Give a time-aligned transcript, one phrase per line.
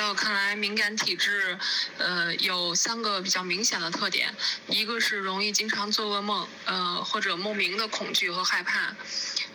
[0.00, 1.58] 在我看来，敏感体质，
[1.98, 4.34] 呃，有三个比较明显的特点，
[4.66, 8.96] 一个是容易经常做噩梦，呃，或者莫名的恐惧和害怕，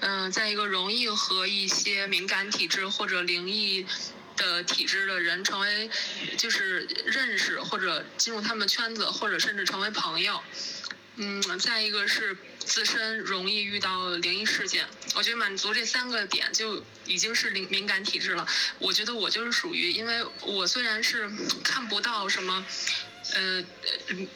[0.01, 3.87] 嗯，再一个容易和一些敏感体质或者灵异
[4.37, 5.89] 的体质的人成为，
[6.37, 10.43] 就是认识或者进入他们圈子，或者甚至成为朋友，
[11.17, 12.37] 嗯，再一个是。
[12.65, 18.47] 自身容易遇到灵异事件，我觉得满足这三个点就已经是灵敏感体质了。
[18.79, 21.29] 我觉得我就是属于，因为我虽然是
[21.63, 22.65] 看不到什么，
[23.35, 23.63] 呃，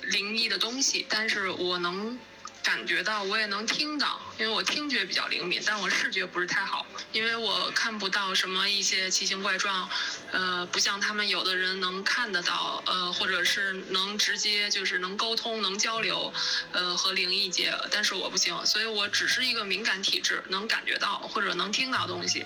[0.03, 2.19] 灵异的东西，但是我能。
[2.61, 9.89] 感觉到，我也能听到，因为我听觉比较灵敏，但我视觉不是太好，因为我看不到什么一些奇形怪状，
[10.31, 16.33] 呃，不像他们有的人能看得到，呃，或者是能直接就是能沟通、能交流，
[16.71, 22.45] 呃，和灵异界，但是我不行，所以我只是一个敏感体质，能感觉到或者能听到东西。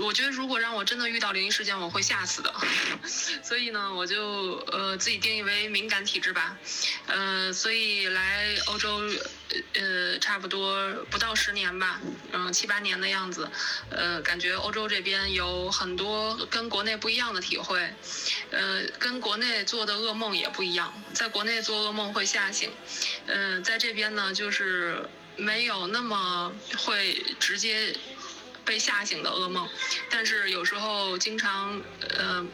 [0.00, 2.52] 我觉得如果让我真的遇到灵异事件，我会吓死的，
[3.44, 6.56] 所以呢，我就呃自己定义为敏感体质吧，
[7.06, 9.00] 呃，所以来欧洲。
[9.74, 12.00] 呃，差不多不到十年吧，
[12.32, 13.48] 嗯，七八年的样子，
[13.90, 17.94] 呃，感觉欧洲这边有很多跟国内不一样的体会，
[18.50, 22.72] 呃，跟国内做的噩梦也不一样，在国内做噩梦会吓醒，
[23.26, 27.94] 嗯，在这边呢，就是没有那么会直接。
[28.70, 29.68] 被吓醒的噩梦，
[30.08, 31.82] 但是有时候经常，
[32.16, 32.46] 呃，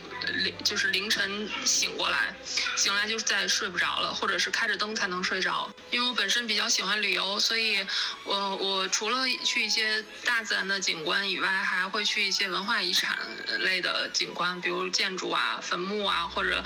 [0.64, 2.34] 就是凌晨醒过来，
[2.75, 5.70] 醒来就再睡不着了，或者是开着灯才能睡着。
[5.91, 7.86] 因为我本身比较喜欢旅游，所以
[8.25, 13.19] 我我除了去一些大自然的景观以外，还会去一些文化遗产
[13.58, 16.64] 类的景观，比如建筑啊、坟墓啊，或者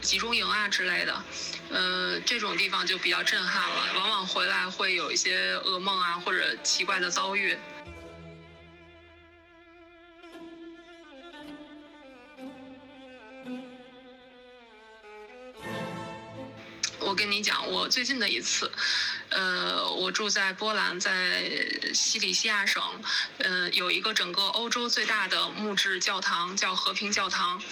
[0.00, 1.24] 集中营啊之类的。
[1.70, 7.58] 呃，这种地方就比较震撼了，往往回来会有一些噩梦啊，或者奇怪的遭遇。
[17.12, 18.72] 我跟你讲，我最近的一次，
[19.28, 21.44] 呃，我住在波兰，在
[21.92, 22.82] 西里西亚省，
[23.36, 27.62] 呃，有一个整个欧洲最大的木质教堂，叫和平教堂，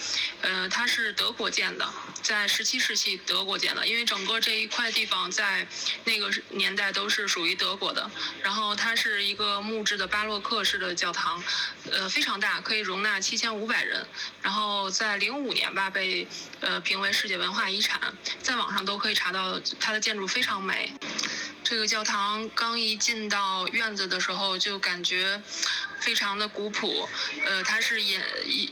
[0.41, 5.67] 呃，它是德国建的，在十七世纪德国建的，因为整个这一块地方在
[6.03, 8.11] 那个年代都是属于德国的。
[8.43, 11.43] 然后它是一个木质的巴洛克式的教堂，
[11.91, 14.05] 呃，非常大，可以容纳七千五百人。
[14.43, 16.27] 然后在零五年吧，被
[16.59, 17.99] 呃评为世界文化遗产，
[18.43, 19.31] 在网上都可以查。
[19.31, 20.91] 到它的建筑非常美，
[21.63, 25.41] 这个教堂刚一进到院子的时候就感觉。
[26.01, 27.07] 非常的古朴，
[27.45, 28.19] 呃，它是隐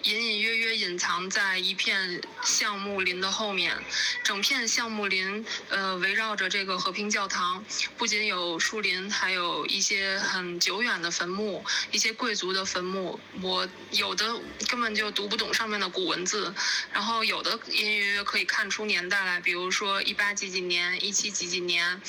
[0.03, 3.77] 隐隐约约隐藏在一片橡木林的后面，
[4.23, 7.63] 整片橡木林，呃，围绕着这个和平教堂，
[7.97, 16.53] 不仅有树林，还有一些很久远的坟墓，一些贵族的坟墓，我有的根本就读不懂上面的古文字，
[16.91, 22.01] 然后有的隐隐约约可以看出年代来，比如说一八几几年，一七几几年，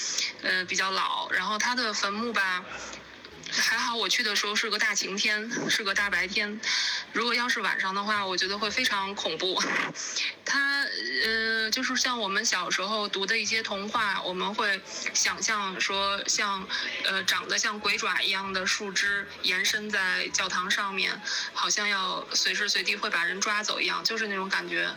[0.42, 2.64] 呃，比较老，然后它的坟墓吧。
[3.52, 6.60] 还好我去的时候是个大晴天，是个大白天。
[7.12, 9.62] 如果要是晚上的话，我觉得会非常恐怖。
[10.44, 10.84] 它
[11.24, 14.80] 呃，就是像我们小时候读的一些童话，我们会
[15.12, 16.66] 想象说，像
[17.04, 21.20] 呃长得像鬼爪一样的树枝延伸在教堂上面，
[21.52, 24.88] 好像要随时随地会把人抓走一样，就是那种感觉。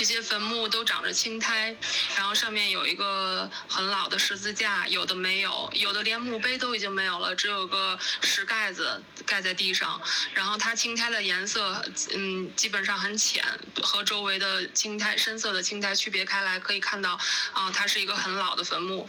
[0.00, 1.76] 这些坟墓都长着青苔，
[2.16, 10.00] 然后上面有一个很老的十字架，有的没有，有的连墓碑都已经没有了，只有个石盖子盖在地上。
[10.32, 11.84] 然后它青苔的颜色，
[12.14, 13.44] 嗯，基本上很浅，
[13.82, 17.20] 和周围的青苔深色的青苔区别开来，可以看到，
[17.52, 19.06] 啊，它是一个很老的坟墓。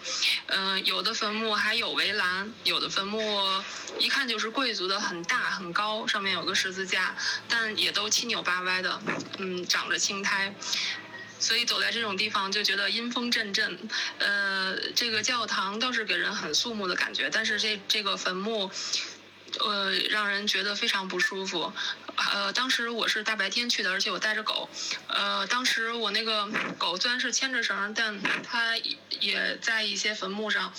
[0.47, 3.63] 嗯，有的坟墓还有围栏，有的坟墓
[3.97, 7.15] 一看就是贵族的，很大很高，上面有个十字架，
[7.47, 9.01] 但也都七扭八歪的，
[9.37, 10.53] 嗯，长着青苔。
[11.41, 13.77] 所以走在这种地方就觉得阴风阵阵，
[14.19, 18.71] 呃，这个教堂倒是给人很肃穆的感觉，但是这这个坟墓，
[19.59, 21.73] 呃，让人觉得非常不舒服。
[22.15, 24.69] 呃，当时我是大白天去的，而且我带着狗，
[25.07, 26.47] 呃，当时我那个
[26.77, 28.77] 狗虽然是牵着绳，但它
[29.19, 30.71] 也在一些坟墓上，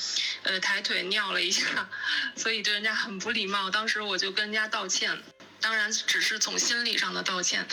[0.45, 1.89] 呃，抬腿尿了一下，
[2.37, 3.69] 所以对人家很不礼貌。
[3.69, 5.21] 当时我就跟人家道歉，
[5.61, 7.67] 当然只是从心理上的道歉。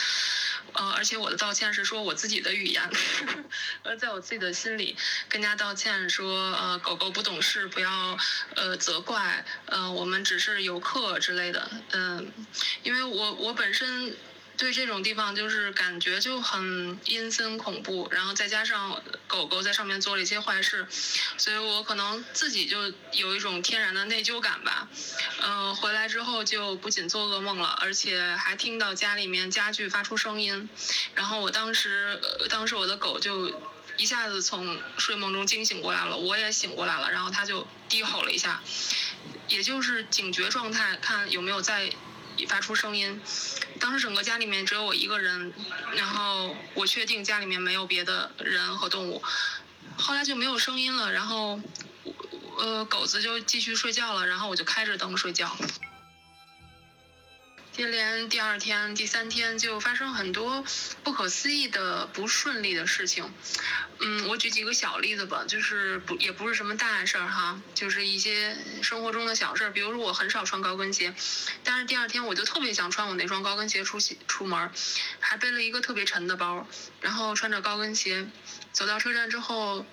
[0.74, 2.90] 呃，而且我的道歉是说我自己的语言，
[3.84, 4.96] 呃，在我自己的心里
[5.28, 8.18] 跟人家道歉说，呃，狗狗不懂事，不要
[8.56, 12.32] 呃责怪，呃，我们只是游客之类的，嗯，
[12.84, 14.16] 因为我我本身。
[14.60, 20.86] 对这种地方就是感觉就很阴森恐怖，然后再加上狗狗在上面做了一些坏事，
[21.38, 24.90] 所以我可能自己就有一种天然的内疚感吧。
[25.42, 30.68] 嗯，回来之后就不仅做噩梦了，而且还听到家里面家具发出声音，
[31.16, 33.62] 然后我当时，当时我的狗就
[33.96, 38.62] 一下子从睡梦中惊醒过来了，我也醒过来了，然后它就低吼了一下，
[39.48, 41.90] 也就是警觉状态，看有没有再
[42.50, 43.22] 发出声音。
[43.80, 45.54] 当时整个家里面只有我一个人，
[45.96, 49.24] 然后我确定家里面没有别的人和动物，
[49.98, 51.60] 后来就没有声音了，然后。
[52.62, 55.56] 呃，狗子就继续睡觉了，然后我就开着灯睡觉。
[57.80, 60.66] 接连第二天、第三天就发生很多
[61.02, 63.34] 不可思议的不顺利的事情。
[64.02, 69.72] 嗯，我举几个小例子吧，就是不也不是什么大事儿哈，就是一些生活中的小事儿。
[69.72, 71.16] 比如说我很少穿高跟鞋，
[71.64, 74.70] 但是第二天我就特别想穿我那双高跟鞋出去出门，
[75.22, 76.68] 还背了一个特别沉的包，
[77.00, 78.28] 然后穿着高跟鞋
[78.74, 79.86] 走到车站之后，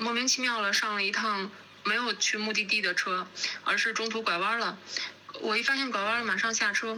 [0.00, 1.50] 莫名其妙了上了一趟。
[1.86, 3.28] 没有去目的地的车，
[3.62, 4.78] 而是中途拐弯了。
[5.40, 6.96] 我一发现拐弯了，马上下车，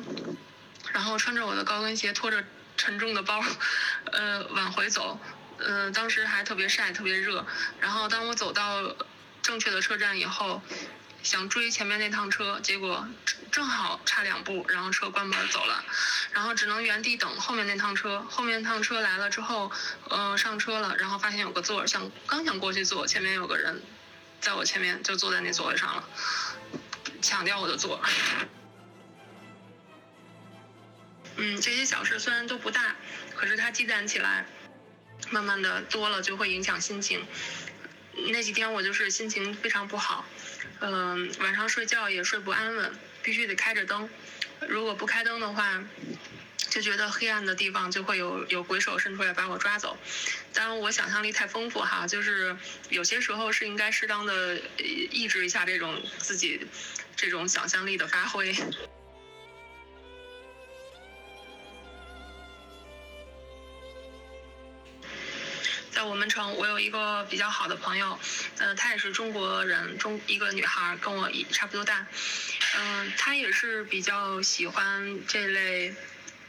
[0.93, 2.44] 然后穿着我的高跟鞋，拖着
[2.77, 3.43] 沉重的包，
[4.12, 5.19] 呃，往回走。
[5.59, 7.47] 呃，当时还特别晒，特别热。
[7.81, 8.94] 然后当我走到
[9.43, 10.62] 正确的车站以后，
[11.23, 13.09] 想追前面那趟车，结果
[13.50, 15.82] 正好差两步，然后车关门走了。
[16.32, 18.25] 然后只能原地等后面那趟车。
[18.29, 19.73] 后面那趟车来了之后，
[20.11, 23.82] 呃，上车了，然后发现有个座，想刚想过去坐，前面有个人。
[24.39, 26.05] 在我前面就坐在那座位上了，
[27.26, 28.00] 强调我的做。
[31.34, 32.94] 嗯，这些小事虽然都不大，
[33.34, 34.46] 可是它积攒起来，
[35.31, 37.26] 慢慢的多了就会影响心情。
[38.28, 40.25] 那几天我就是心情非常不好，
[40.78, 42.93] 嗯，晚上睡觉也睡不安稳，
[43.25, 44.08] 必须得开着灯。
[44.69, 45.82] 如果不开灯的话，
[46.70, 49.99] 就觉得黑暗的地方就会有有鬼手伸出来把我抓走。
[50.55, 52.56] 当然，我想象力太丰富哈，就是
[52.88, 56.67] 有些时候是应该适当的抑制一下这种自己
[57.17, 58.55] 这种想象力的发挥。
[65.91, 68.19] 在我们城，我有一个比较好的朋友，
[68.59, 72.07] 呃，她也是中国人，中一个女孩，跟我一差不多大，
[72.79, 75.95] 嗯，她也是比较喜欢这类。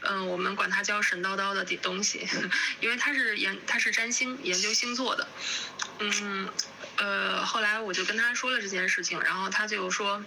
[0.00, 2.24] 嗯，我们管它叫神叨叨的东西，
[2.80, 5.26] 因为他是研他是占星研究星座的。
[5.98, 6.48] 嗯，
[6.98, 10.22] 呃，后来我就跟他说了这件事情，然后他就说，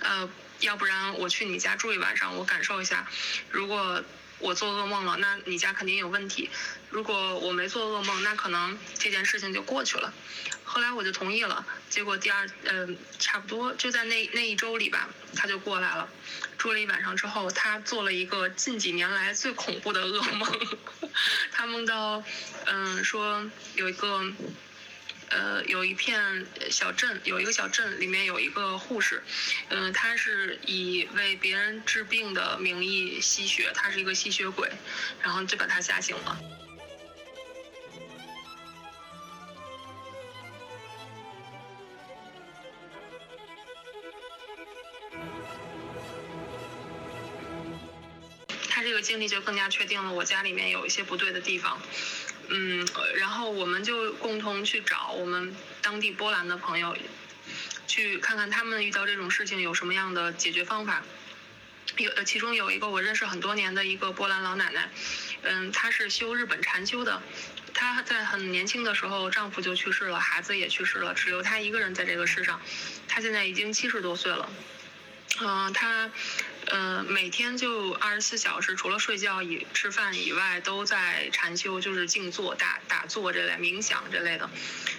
[0.00, 0.28] 呃，
[0.60, 3.06] 要不然我去你家住一晚上，我感受一下，
[3.50, 4.02] 如果
[4.38, 6.48] 我做噩梦了，那你家肯定有问题；
[6.90, 10.12] 如果我没做噩梦，那可能这件事情就过去了。
[10.64, 16.08] 后来我就同意了，结果第二，嗯，差不多就在那那一周里吧，他就过来了，
[16.56, 20.48] 住了一晚上之后，他做了一个近几年来最恐怖的噩梦，
[21.52, 22.22] 他梦到，
[22.66, 23.44] 嗯，说
[23.74, 24.24] 有一个，
[25.30, 29.22] 呃，有一片小镇，有一个小镇里面有一个护士，
[29.68, 34.68] 嗯，他是以为别人治病的名义吸血，他是一个吸血鬼，
[35.22, 36.38] 然后就把他吓醒了。
[48.68, 51.78] 他这个经历就更加确定了我家里面有一些不对的地方，
[52.50, 52.86] 嗯，
[53.16, 56.96] 然后我们就共同去找我们当地波兰的朋友，
[57.86, 61.02] 去看看他们遇到这种事情有什么样的解决方法。
[61.96, 64.90] 有，其中有一个我认识很多年的一个波兰老奶奶，
[65.42, 67.20] 嗯，她是修日本禅修的，
[67.74, 72.60] 她在很年轻的时候丈夫就去世了，孩子也去世了，只留她一个人在这个世上，
[73.08, 74.48] 她现在已经七十多岁了，
[75.40, 76.10] 嗯，他。
[76.66, 84.48] 呃，每天就二十四小时，除了睡觉以吃饭以外，都在禅修，就是静坐、打打坐这类冥想这类的。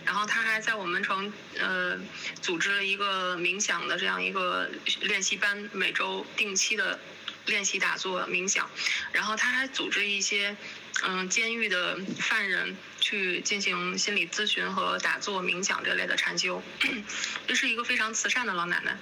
[0.04, 1.98] 然后他还在我们城呃
[2.42, 4.70] 组织了一个冥想的这样一个
[5.02, 7.00] 练习班，每周定期的
[7.46, 8.70] 练习打坐冥想。
[9.14, 10.58] 然后他还组织一些
[11.04, 16.62] 嗯监狱的犯人去进行心理咨询和打坐冥想这类的禅修。
[17.48, 18.98] 这是一个非常慈善的老奶奶。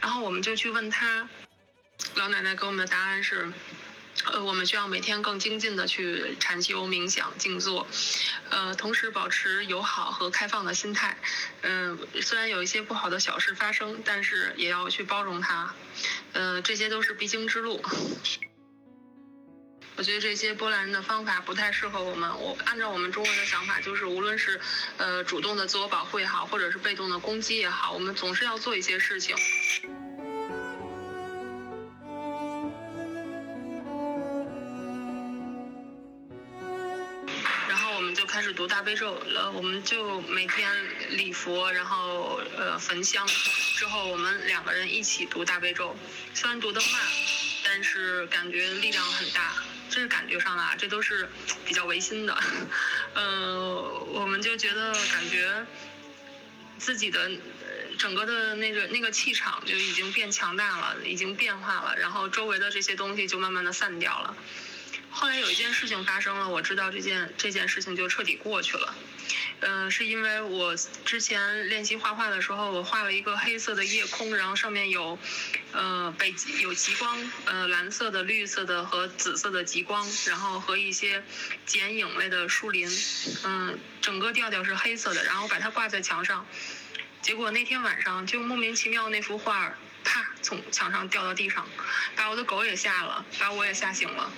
[0.00, 1.28] 然后我们就去问她。
[2.16, 3.52] 老奶奶给我们的答案是，
[4.24, 7.86] 呃，我们需要每天更精进的去禅修、冥想、静坐，
[8.50, 11.16] 呃，同时保持友好和开放的心态。
[11.62, 15.72] 嗯，虽然有一些不好的小事发生，但是也要去包容它。
[16.32, 17.80] 呃，这些都是必经之路。
[20.04, 22.28] 我觉得这些波兰人的方法不太适合我们。
[22.38, 24.60] 我按照我们中国的想法，就是无论是
[24.98, 29.34] 呃主动的自我保护也好，或者是被动的攻击也好，我们总是要做一些事情。
[37.66, 40.70] 然后我们就开始读大悲咒了，我们就每天
[41.16, 43.26] 礼佛，然后呃焚香。
[43.26, 45.96] 之后我们两个人一起读大悲咒，
[46.34, 47.00] 虽然读得慢，
[47.64, 51.28] 但是感觉力量很大，这是感觉上的啊，这都是
[51.64, 52.36] 比较违心的。
[53.14, 53.80] 呃，
[54.12, 55.66] 我们就觉得感觉
[56.78, 57.30] 自己的
[57.98, 64.36] 整个的那个那个气场就已经变强大了，已经变化了，然后周围的这些东西就慢慢的散掉了。
[65.10, 68.94] 后来有一件事情发生了，我知道这件这件事情就彻底过去了。
[69.60, 75.16] 嗯、是因为我之前练习画画的时候，我画了一个黑色的夜空，然后上面有，
[75.74, 81.22] 呃，北极有极光，呃，蓝色的、绿色的和紫色的极光，然后和一些
[81.66, 82.88] 剪影类的树林，
[83.42, 86.46] 嗯、整个调调是黑色的，然后把它挂在墙上。
[87.20, 91.66] 结果那天晚上就莫名其妙那幅画啪从墙上掉到地上，
[92.14, 94.32] 把我的狗也吓了，把我也吓醒了。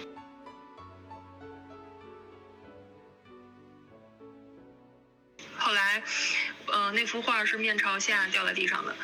[6.92, 8.94] 那幅画是面朝下掉在地上的。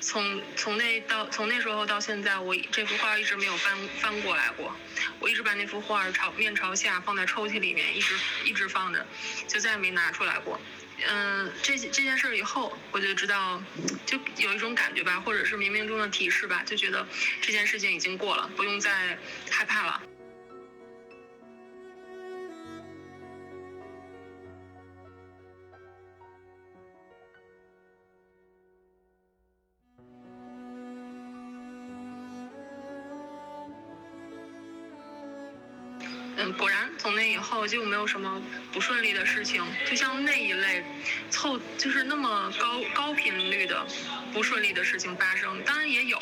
[0.00, 4.74] 从从那到从那时候到现在，我这幅画一直没有翻翻过来过。
[5.18, 9.06] 我一直把那幅画朝面朝下放在抽屉里面，一直一直放着，
[9.46, 10.58] 就再也没拿出来过。
[11.06, 13.62] 嗯、这这件事儿以后，我就知道，
[14.06, 17.06] 就有一种感觉吧，或者是冥冥中的提示吧，就觉得
[17.40, 19.18] 这件事情已经过了，不用再
[19.50, 20.02] 害怕了。
[36.60, 38.38] 果然从那以后就没有什么
[38.70, 40.84] 不顺利的事情，就像那一类
[41.30, 43.86] 凑就是那么高高频率的
[44.30, 46.18] 不顺利的事情发生，当然也有，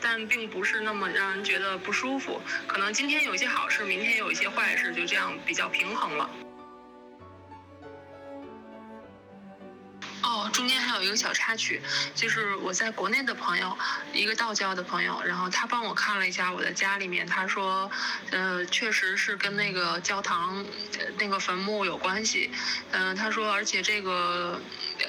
[0.00, 2.40] 但并不是那么让人觉得不舒服。
[2.66, 6.30] 可能今天有一些好事，明天有一些坏事，就这样比较平衡了。
[10.52, 11.80] 中间还有一个小插曲，
[12.14, 13.76] 就是我在国内的朋友，
[14.12, 17.90] 一个道教的朋友，然后他帮我看了一下我的家里面，他说，
[18.30, 20.64] 呃，确实是跟那个教堂、
[21.18, 22.50] 那个坟墓有关系，
[22.90, 24.60] 嗯、他说，而且这个，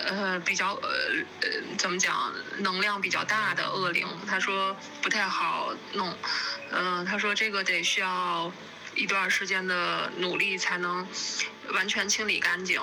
[0.07, 0.89] 呃，比较呃
[1.41, 6.17] 呃怎么讲，能量比较大的恶灵，他说不太好弄，
[6.71, 8.51] 嗯、他说这个得需要
[8.95, 11.05] 一段时间的努力才能
[11.73, 12.81] 完全清理干净。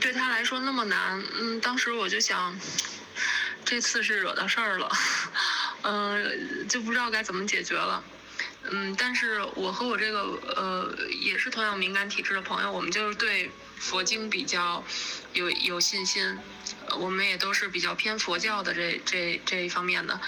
[0.00, 2.58] 对他来说那么难，嗯，当时我就想，
[3.64, 4.90] 这次是惹到事儿了，
[5.82, 8.02] 嗯、 就不知道该怎么解决了。
[8.70, 10.22] 嗯，但是我和我这个
[10.56, 14.84] 呃也是同样敏感体质的朋友，我们就是对佛经比较
[15.32, 16.38] 有有信心，
[16.96, 20.20] 我们也都是比较偏佛教的这这这一方面的，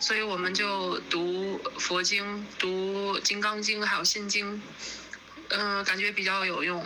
[0.00, 4.56] 所以我们就读佛经，读《金刚经》还有《心经》，
[5.48, 6.84] 嗯、感觉比较有用。